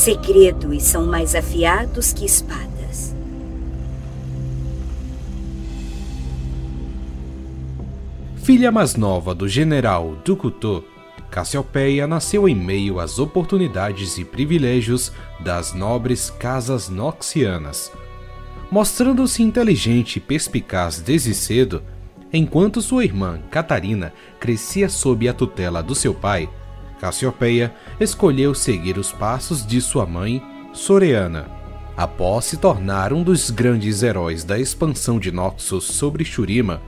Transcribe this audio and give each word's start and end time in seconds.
segredo 0.00 0.72
e 0.72 0.80
são 0.80 1.04
mais 1.04 1.34
afiados 1.34 2.10
que 2.10 2.24
espadas. 2.24 3.14
Filha 8.36 8.72
mais 8.72 8.94
nova 8.96 9.34
do 9.34 9.46
general 9.46 10.16
Dukuto, 10.24 10.82
Cassiopeia 11.30 12.06
nasceu 12.06 12.48
em 12.48 12.54
meio 12.54 12.98
às 12.98 13.18
oportunidades 13.18 14.16
e 14.16 14.24
privilégios 14.24 15.12
das 15.38 15.74
nobres 15.74 16.30
casas 16.30 16.88
noxianas. 16.88 17.92
Mostrando-se 18.70 19.42
inteligente 19.42 20.16
e 20.16 20.20
perspicaz 20.20 20.98
desde 20.98 21.34
cedo, 21.34 21.82
enquanto 22.32 22.80
sua 22.80 23.04
irmã 23.04 23.38
Catarina 23.50 24.14
crescia 24.40 24.88
sob 24.88 25.28
a 25.28 25.34
tutela 25.34 25.82
do 25.82 25.94
seu 25.94 26.14
pai, 26.14 26.48
Cassiopeia 27.00 27.74
escolheu 27.98 28.54
seguir 28.54 28.98
os 28.98 29.10
passos 29.10 29.66
de 29.66 29.80
sua 29.80 30.04
mãe, 30.04 30.42
Soreana. 30.72 31.46
Após 31.96 32.44
se 32.44 32.58
tornar 32.58 33.12
um 33.12 33.22
dos 33.22 33.50
grandes 33.50 34.02
heróis 34.02 34.44
da 34.44 34.58
expansão 34.58 35.18
de 35.18 35.32
Noxus 35.32 35.84
sobre 35.84 36.24
Shurima, 36.24 36.80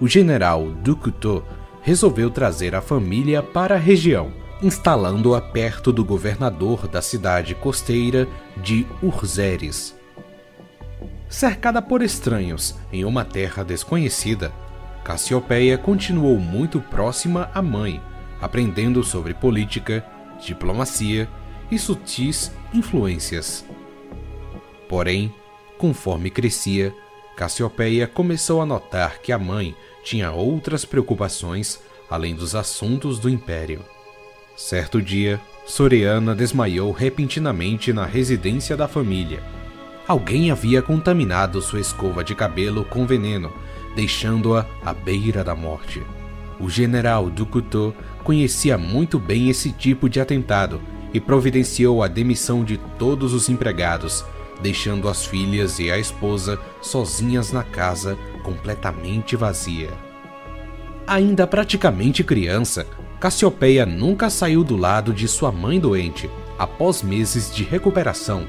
o 0.00 0.06
general 0.06 0.70
Dukuto 0.70 1.44
resolveu 1.82 2.30
trazer 2.30 2.74
a 2.74 2.80
família 2.80 3.42
para 3.42 3.74
a 3.74 3.78
região, 3.78 4.32
instalando-a 4.62 5.40
perto 5.40 5.92
do 5.92 6.04
governador 6.04 6.86
da 6.86 7.02
cidade 7.02 7.54
costeira 7.54 8.26
de 8.56 8.86
Urzeres. 9.02 9.96
Cercada 11.28 11.82
por 11.82 12.02
estranhos 12.02 12.76
em 12.92 13.04
uma 13.04 13.24
terra 13.24 13.64
desconhecida, 13.64 14.52
Cassiopeia 15.04 15.76
continuou 15.76 16.38
muito 16.38 16.80
próxima 16.80 17.50
à 17.52 17.60
mãe, 17.60 18.00
aprendendo 18.40 19.02
sobre 19.02 19.34
política, 19.34 20.04
diplomacia 20.40 21.28
e 21.70 21.78
sutis 21.78 22.52
influências. 22.72 23.64
Porém, 24.88 25.34
conforme 25.78 26.30
crescia, 26.30 26.94
Cassiopeia 27.36 28.06
começou 28.06 28.62
a 28.62 28.66
notar 28.66 29.18
que 29.20 29.30
a 29.30 29.38
mãe 29.38 29.74
tinha 30.02 30.32
outras 30.32 30.84
preocupações 30.84 31.80
além 32.08 32.34
dos 32.34 32.54
assuntos 32.54 33.18
do 33.18 33.28
império. 33.28 33.80
Certo 34.56 35.02
dia, 35.02 35.40
Soriana 35.66 36.34
desmaiou 36.34 36.92
repentinamente 36.92 37.92
na 37.92 38.06
residência 38.06 38.76
da 38.76 38.88
família. 38.88 39.42
Alguém 40.08 40.50
havia 40.50 40.80
contaminado 40.80 41.60
sua 41.60 41.80
escova 41.80 42.22
de 42.22 42.34
cabelo 42.34 42.84
com 42.84 43.06
veneno, 43.06 43.52
deixando-a 43.94 44.64
à 44.84 44.94
beira 44.94 45.42
da 45.42 45.54
morte. 45.54 46.00
O 46.60 46.70
general 46.70 47.28
Dukuto 47.28 47.92
conhecia 48.26 48.76
muito 48.76 49.20
bem 49.20 49.48
esse 49.48 49.70
tipo 49.70 50.08
de 50.08 50.20
atentado 50.20 50.80
e 51.14 51.20
providenciou 51.20 52.02
a 52.02 52.08
demissão 52.08 52.64
de 52.64 52.76
todos 52.98 53.32
os 53.32 53.48
empregados, 53.48 54.24
deixando 54.60 55.08
as 55.08 55.24
filhas 55.24 55.78
e 55.78 55.92
a 55.92 55.96
esposa 55.96 56.58
sozinhas 56.82 57.52
na 57.52 57.62
casa, 57.62 58.18
completamente 58.42 59.36
vazia. 59.36 59.90
Ainda 61.06 61.46
praticamente 61.46 62.24
criança, 62.24 62.84
Cassiopeia 63.20 63.86
nunca 63.86 64.28
saiu 64.28 64.64
do 64.64 64.76
lado 64.76 65.14
de 65.14 65.28
sua 65.28 65.52
mãe 65.52 65.78
doente. 65.78 66.28
Após 66.58 67.04
meses 67.04 67.54
de 67.54 67.62
recuperação, 67.62 68.44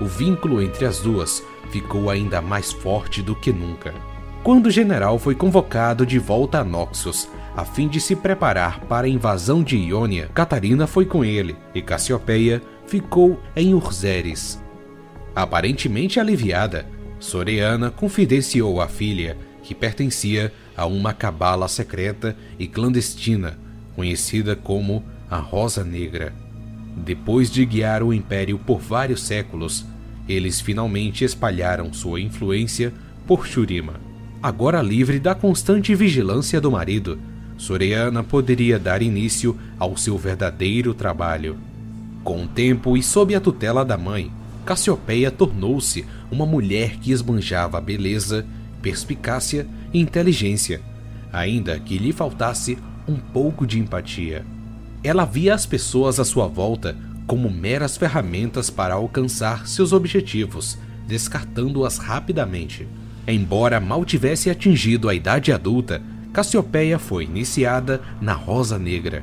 o 0.00 0.06
vínculo 0.06 0.60
entre 0.60 0.86
as 0.86 0.98
duas 0.98 1.40
ficou 1.70 2.10
ainda 2.10 2.42
mais 2.42 2.72
forte 2.72 3.22
do 3.22 3.36
que 3.36 3.52
nunca. 3.52 3.94
Quando 4.42 4.66
o 4.66 4.70
general 4.70 5.18
foi 5.18 5.34
convocado 5.34 6.06
de 6.06 6.18
volta 6.18 6.60
a 6.60 6.64
Noxus, 6.64 7.28
a 7.54 7.62
fim 7.62 7.88
de 7.88 8.00
se 8.00 8.16
preparar 8.16 8.80
para 8.80 9.06
a 9.06 9.10
invasão 9.10 9.62
de 9.62 9.76
Iônia, 9.76 10.30
Catarina 10.32 10.86
foi 10.86 11.04
com 11.04 11.22
ele 11.22 11.54
e 11.74 11.82
Cassiopeia 11.82 12.62
ficou 12.86 13.38
em 13.54 13.74
Urzeres. 13.74 14.58
Aparentemente 15.36 16.18
aliviada, 16.18 16.86
Soreana 17.18 17.90
confidenciou 17.90 18.80
à 18.80 18.88
filha 18.88 19.36
que 19.62 19.74
pertencia 19.74 20.50
a 20.74 20.86
uma 20.86 21.12
cabala 21.12 21.68
secreta 21.68 22.34
e 22.58 22.66
clandestina, 22.66 23.58
conhecida 23.94 24.56
como 24.56 25.04
a 25.30 25.36
Rosa 25.36 25.84
Negra. 25.84 26.32
Depois 26.96 27.50
de 27.50 27.64
guiar 27.66 28.02
o 28.02 28.12
império 28.12 28.58
por 28.58 28.80
vários 28.80 29.22
séculos, 29.22 29.84
eles 30.26 30.62
finalmente 30.62 31.24
espalharam 31.26 31.92
sua 31.92 32.22
influência 32.22 32.90
por 33.26 33.46
Shurima. 33.46 34.09
Agora 34.42 34.80
livre 34.80 35.20
da 35.20 35.34
constante 35.34 35.94
vigilância 35.94 36.58
do 36.62 36.70
marido, 36.70 37.18
Soreana 37.58 38.24
poderia 38.24 38.78
dar 38.78 39.02
início 39.02 39.54
ao 39.78 39.98
seu 39.98 40.16
verdadeiro 40.16 40.94
trabalho. 40.94 41.58
Com 42.24 42.44
o 42.44 42.48
tempo 42.48 42.96
e 42.96 43.02
sob 43.02 43.34
a 43.34 43.40
tutela 43.40 43.84
da 43.84 43.98
mãe, 43.98 44.32
Cassiopeia 44.64 45.30
tornou-se 45.30 46.06
uma 46.30 46.46
mulher 46.46 46.96
que 46.96 47.12
esbanjava 47.12 47.78
beleza, 47.82 48.46
perspicácia 48.80 49.66
e 49.92 50.00
inteligência, 50.00 50.80
ainda 51.30 51.78
que 51.78 51.98
lhe 51.98 52.10
faltasse 52.10 52.78
um 53.06 53.16
pouco 53.16 53.66
de 53.66 53.78
empatia. 53.78 54.46
Ela 55.04 55.26
via 55.26 55.54
as 55.54 55.66
pessoas 55.66 56.18
à 56.18 56.24
sua 56.24 56.46
volta 56.46 56.96
como 57.26 57.50
meras 57.50 57.98
ferramentas 57.98 58.70
para 58.70 58.94
alcançar 58.94 59.68
seus 59.68 59.92
objetivos, 59.92 60.78
descartando-as 61.06 61.98
rapidamente. 61.98 62.88
Embora 63.32 63.78
mal 63.78 64.04
tivesse 64.04 64.50
atingido 64.50 65.08
a 65.08 65.14
idade 65.14 65.52
adulta, 65.52 66.02
Cassiopeia 66.32 66.98
foi 66.98 67.22
iniciada 67.22 68.00
na 68.20 68.32
Rosa 68.32 68.76
Negra. 68.76 69.22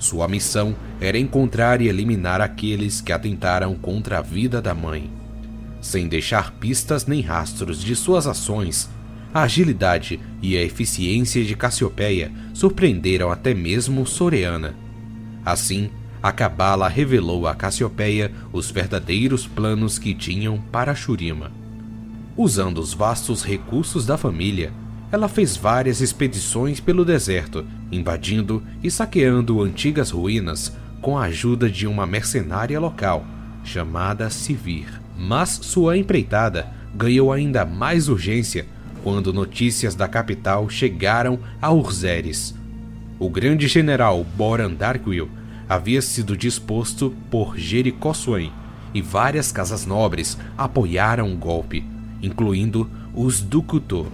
Sua 0.00 0.26
missão 0.26 0.74
era 1.00 1.16
encontrar 1.16 1.80
e 1.80 1.86
eliminar 1.86 2.40
aqueles 2.40 3.00
que 3.00 3.12
atentaram 3.12 3.76
contra 3.76 4.18
a 4.18 4.20
vida 4.22 4.60
da 4.60 4.74
mãe. 4.74 5.08
Sem 5.80 6.08
deixar 6.08 6.54
pistas 6.54 7.06
nem 7.06 7.20
rastros 7.20 7.80
de 7.80 7.94
suas 7.94 8.26
ações, 8.26 8.90
a 9.32 9.42
agilidade 9.42 10.18
e 10.42 10.56
a 10.56 10.62
eficiência 10.62 11.44
de 11.44 11.54
Cassiopeia 11.54 12.32
surpreenderam 12.52 13.30
até 13.30 13.54
mesmo 13.54 14.04
Soreana. 14.04 14.74
Assim, 15.44 15.88
a 16.20 16.32
Cabala 16.32 16.88
revelou 16.88 17.46
a 17.46 17.54
Cassiopeia 17.54 18.32
os 18.52 18.72
verdadeiros 18.72 19.46
planos 19.46 20.00
que 20.00 20.14
tinham 20.14 20.58
para 20.72 20.96
Shurima. 20.96 21.52
Usando 22.36 22.78
os 22.78 22.92
vastos 22.92 23.42
recursos 23.42 24.04
da 24.04 24.18
família, 24.18 24.70
ela 25.10 25.26
fez 25.26 25.56
várias 25.56 26.02
expedições 26.02 26.80
pelo 26.80 27.02
deserto, 27.02 27.64
invadindo 27.90 28.62
e 28.82 28.90
saqueando 28.90 29.62
antigas 29.62 30.10
ruínas 30.10 30.76
com 31.00 31.16
a 31.16 31.24
ajuda 31.24 31.70
de 31.70 31.86
uma 31.86 32.06
mercenária 32.06 32.78
local, 32.78 33.24
chamada 33.64 34.28
Sivir. 34.28 35.00
Mas 35.16 35.48
sua 35.62 35.96
empreitada 35.96 36.66
ganhou 36.94 37.32
ainda 37.32 37.64
mais 37.64 38.06
urgência 38.06 38.66
quando 39.02 39.32
notícias 39.32 39.94
da 39.94 40.06
capital 40.06 40.68
chegaram 40.68 41.38
a 41.62 41.72
Urzeres. 41.72 42.54
O 43.18 43.30
grande 43.30 43.66
general 43.66 44.22
Boran 44.36 44.74
Darkwill 44.74 45.30
havia 45.66 46.02
sido 46.02 46.36
disposto 46.36 47.14
por 47.30 47.56
Jericó 47.56 48.12
Swain 48.12 48.52
e 48.92 49.00
várias 49.00 49.50
casas 49.50 49.86
nobres 49.86 50.36
apoiaram 50.58 51.32
o 51.32 51.36
golpe, 51.36 51.84
incluindo 52.22 52.88
os 53.14 53.40
Dukuto. 53.40 54.06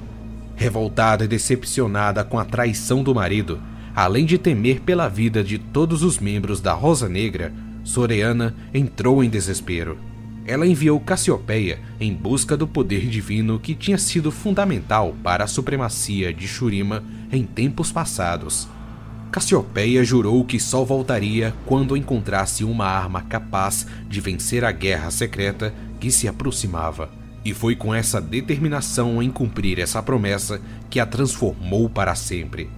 Revoltada 0.54 1.24
e 1.24 1.28
decepcionada 1.28 2.22
com 2.22 2.38
a 2.38 2.44
traição 2.44 3.02
do 3.02 3.14
marido, 3.14 3.60
além 3.94 4.24
de 4.24 4.38
temer 4.38 4.80
pela 4.80 5.08
vida 5.08 5.42
de 5.42 5.58
todos 5.58 6.02
os 6.02 6.18
membros 6.18 6.60
da 6.60 6.72
Rosa 6.72 7.08
Negra, 7.08 7.52
Soreana 7.84 8.54
entrou 8.72 9.22
em 9.24 9.28
desespero. 9.28 9.98
Ela 10.44 10.66
enviou 10.66 10.98
Cassiopeia 10.98 11.78
em 12.00 12.12
busca 12.12 12.56
do 12.56 12.66
poder 12.66 13.06
divino 13.06 13.60
que 13.60 13.74
tinha 13.74 13.98
sido 13.98 14.30
fundamental 14.30 15.14
para 15.22 15.44
a 15.44 15.48
supremacia 15.48 16.32
de 16.32 16.48
Shurima 16.48 17.02
em 17.30 17.44
tempos 17.44 17.92
passados. 17.92 18.68
Cassiopeia 19.30 20.04
jurou 20.04 20.44
que 20.44 20.60
só 20.60 20.84
voltaria 20.84 21.54
quando 21.64 21.96
encontrasse 21.96 22.64
uma 22.64 22.86
arma 22.86 23.22
capaz 23.22 23.86
de 24.08 24.20
vencer 24.20 24.64
a 24.64 24.72
guerra 24.72 25.10
secreta 25.10 25.72
que 25.98 26.10
se 26.10 26.28
aproximava. 26.28 27.21
E 27.44 27.52
foi 27.52 27.74
com 27.74 27.92
essa 27.94 28.20
determinação 28.20 29.22
em 29.22 29.30
cumprir 29.30 29.78
essa 29.78 30.02
promessa 30.02 30.60
que 30.88 31.00
a 31.00 31.06
transformou 31.06 31.88
para 31.88 32.14
sempre. 32.14 32.70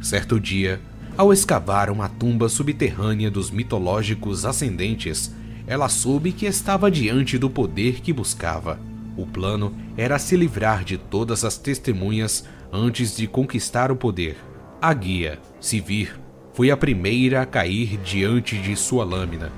Certo 0.00 0.40
dia, 0.40 0.80
ao 1.16 1.32
escavar 1.32 1.90
uma 1.90 2.08
tumba 2.08 2.48
subterrânea 2.48 3.30
dos 3.30 3.50
mitológicos 3.50 4.44
ascendentes, 4.44 5.34
ela 5.66 5.88
soube 5.88 6.32
que 6.32 6.46
estava 6.46 6.90
diante 6.90 7.36
do 7.36 7.50
poder 7.50 8.00
que 8.00 8.12
buscava. 8.12 8.78
O 9.16 9.26
plano 9.26 9.74
era 9.96 10.18
se 10.18 10.36
livrar 10.36 10.84
de 10.84 10.96
todas 10.96 11.44
as 11.44 11.58
testemunhas 11.58 12.44
antes 12.72 13.16
de 13.16 13.26
conquistar 13.26 13.90
o 13.90 13.96
poder. 13.96 14.36
A 14.80 14.94
guia, 14.94 15.40
Sivir, 15.60 16.18
foi 16.54 16.70
a 16.70 16.76
primeira 16.76 17.42
a 17.42 17.46
cair 17.46 17.98
diante 17.98 18.56
de 18.56 18.76
sua 18.76 19.04
lâmina. 19.04 19.50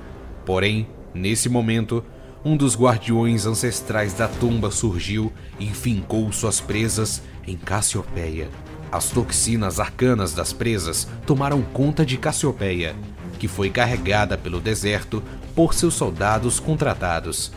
Porém, 0.47 0.87
nesse 1.15 1.49
momento, 1.49 2.03
um 2.45 2.57
dos 2.57 2.77
guardiões 2.77 3.45
ancestrais 3.45 4.15
da 4.15 4.27
tumba 4.27 4.71
surgiu 4.71 5.33
e 5.59 5.67
fincou 5.67 6.33
suas 6.33 6.61
presas 6.61 7.23
em 7.47 7.57
Cassiopeia. 7.57 8.49
As 8.91 9.11
toxinas 9.11 9.79
arcanas 9.79 10.33
das 10.33 10.53
presas 10.53 11.07
tomaram 11.27 11.63
conta 11.63 12.05
de 12.05 12.17
Cassiopeia, 12.17 12.97
que 13.39 13.47
foi 13.47 13.71
carregada 13.71 14.39
pelo 14.39 14.59
deserto 14.59 15.23
por 15.55 15.75
seus 15.75 15.95
soldados 15.95 16.59
contratados. 16.59 17.53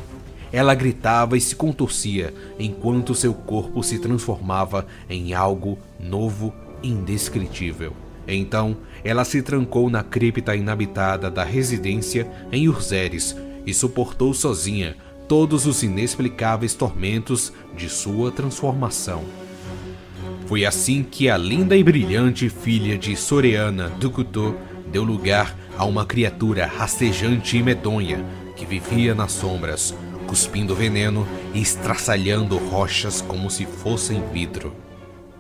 Ela 0.52 0.76
gritava 0.76 1.36
e 1.38 1.42
se 1.42 1.56
contorcia 1.56 2.34
enquanto 2.60 3.16
seu 3.16 3.34
corpo 3.34 3.82
se 3.82 3.98
transformava 3.98 4.86
em 5.10 5.34
algo 5.34 5.80
novo 6.00 6.54
e 6.84 6.90
indescritível. 6.90 7.94
Então, 8.28 8.78
ela 9.04 9.26
se 9.26 9.42
trancou 9.42 9.90
na 9.90 10.04
cripta 10.04 10.56
inabitada 10.56 11.32
da 11.32 11.44
residência 11.44 12.30
em 12.52 12.70
Urzeres 12.70 13.36
e 13.66 13.74
suportou 13.74 14.34
sozinha 14.34 14.96
todos 15.28 15.66
os 15.66 15.84
inexplicáveis 15.84 16.74
tormentos 16.74 17.54
de 17.76 17.90
sua 17.90 18.32
transformação. 18.32 19.24
Foi 20.48 20.66
assim 20.66 21.04
que 21.04 21.30
a 21.30 21.38
linda 21.38 21.76
e 21.76 21.84
brilhante 21.84 22.50
filha 22.50 22.98
de 22.98 23.16
Soreana 23.16 23.90
Dukuto 23.90 24.56
deu 24.92 25.04
lugar 25.04 25.56
a 25.78 25.86
uma 25.86 26.06
criatura 26.06 26.66
rastejante 26.66 27.58
e 27.58 27.64
medonha 27.64 28.24
que 28.56 28.66
vivia 28.66 29.16
nas 29.16 29.32
sombras, 29.32 29.96
cuspindo 30.28 30.76
veneno 30.76 31.28
e 31.54 31.62
estraçalhando 31.62 32.58
rochas 32.58 33.22
como 33.22 33.50
se 33.50 33.66
fossem 33.66 34.22
vidro. 34.32 34.74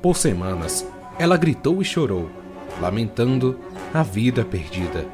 Por 0.01 0.17
semanas, 0.17 0.85
ela 1.19 1.37
gritou 1.37 1.81
e 1.81 1.85
chorou, 1.85 2.29
lamentando 2.81 3.59
a 3.93 4.01
vida 4.01 4.43
perdida, 4.43 5.05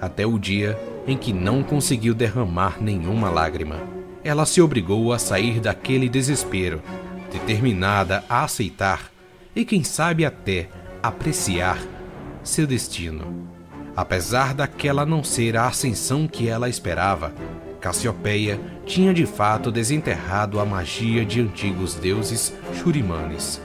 até 0.00 0.26
o 0.26 0.38
dia 0.38 0.78
em 1.06 1.16
que 1.16 1.32
não 1.32 1.62
conseguiu 1.62 2.14
derramar 2.14 2.78
nenhuma 2.80 3.30
lágrima. 3.30 3.80
Ela 4.24 4.46
se 4.46 4.60
obrigou 4.60 5.12
a 5.12 5.18
sair 5.18 5.60
daquele 5.60 6.08
desespero, 6.08 6.80
determinada 7.30 8.24
a 8.28 8.44
aceitar 8.44 9.10
e, 9.54 9.64
quem 9.64 9.82
sabe, 9.82 10.24
até 10.24 10.68
apreciar 11.02 11.78
seu 12.42 12.66
destino. 12.66 13.48
Apesar 13.96 14.54
daquela 14.54 15.04
não 15.04 15.22
ser 15.22 15.56
a 15.56 15.66
ascensão 15.66 16.26
que 16.26 16.48
ela 16.48 16.68
esperava, 16.68 17.34
Cassiopeia 17.80 18.60
tinha 18.86 19.12
de 19.12 19.26
fato 19.26 19.72
desenterrado 19.72 20.60
a 20.60 20.64
magia 20.64 21.24
de 21.24 21.40
antigos 21.40 21.94
deuses 21.94 22.54
Shurimanes. 22.74 23.60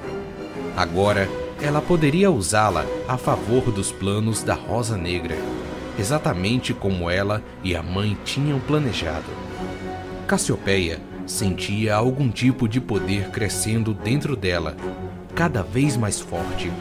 Agora, 0.75 1.30
ela 1.62 1.81
poderia 1.81 2.30
usá-la 2.30 2.86
a 3.07 3.18
favor 3.18 3.72
dos 3.72 3.92
planos 3.92 4.44
da 4.44 4.54
Rosa 4.54 4.98
Negra, 4.98 5.38
exatamente 5.98 6.74
como 6.74 7.10
ela 7.10 7.44
e 7.64 7.76
a 7.76 7.84
mãe 7.84 8.18
tinham 8.24 8.60
planejado. 8.60 9.26
Cassiopeia 10.28 11.00
sentia 11.26 11.96
algum 11.96 12.30
tipo 12.30 12.68
de 12.68 12.80
poder 12.80 13.30
crescendo 13.30 13.94
dentro 13.94 14.36
dela, 14.36 14.76
cada 15.36 15.62
vez 15.62 15.98
mais 15.98 16.20
forte, 16.20 16.72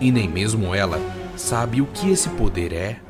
e 0.00 0.12
nem 0.12 0.28
mesmo 0.28 0.74
ela 0.74 1.00
sabe 1.36 1.80
o 1.80 1.86
que 1.86 2.10
esse 2.10 2.28
poder 2.30 2.72
é 2.72 3.00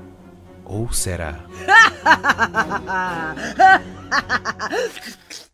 ou 0.64 0.92
será. 0.92 1.40